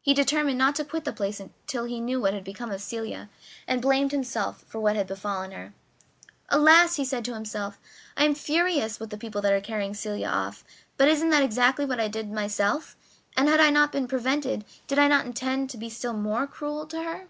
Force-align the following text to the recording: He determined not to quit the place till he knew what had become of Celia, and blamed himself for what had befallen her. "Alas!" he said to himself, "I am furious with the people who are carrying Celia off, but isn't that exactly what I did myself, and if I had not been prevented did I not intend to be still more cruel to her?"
He 0.00 0.14
determined 0.14 0.56
not 0.56 0.74
to 0.76 0.86
quit 0.86 1.04
the 1.04 1.12
place 1.12 1.38
till 1.66 1.84
he 1.84 2.00
knew 2.00 2.18
what 2.18 2.32
had 2.32 2.44
become 2.44 2.70
of 2.72 2.80
Celia, 2.80 3.28
and 3.68 3.82
blamed 3.82 4.10
himself 4.10 4.64
for 4.66 4.80
what 4.80 4.96
had 4.96 5.06
befallen 5.06 5.50
her. 5.50 5.74
"Alas!" 6.48 6.96
he 6.96 7.04
said 7.04 7.26
to 7.26 7.34
himself, 7.34 7.78
"I 8.16 8.24
am 8.24 8.34
furious 8.34 8.98
with 8.98 9.10
the 9.10 9.18
people 9.18 9.42
who 9.42 9.48
are 9.48 9.60
carrying 9.60 9.92
Celia 9.92 10.28
off, 10.28 10.64
but 10.96 11.08
isn't 11.08 11.28
that 11.28 11.42
exactly 11.42 11.84
what 11.84 12.00
I 12.00 12.08
did 12.08 12.32
myself, 12.32 12.96
and 13.36 13.48
if 13.50 13.60
I 13.60 13.64
had 13.64 13.74
not 13.74 13.92
been 13.92 14.08
prevented 14.08 14.64
did 14.86 14.98
I 14.98 15.08
not 15.08 15.26
intend 15.26 15.68
to 15.68 15.76
be 15.76 15.90
still 15.90 16.14
more 16.14 16.46
cruel 16.46 16.86
to 16.86 17.02
her?" 17.02 17.28